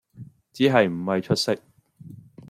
[0.51, 1.59] 只係唔係出色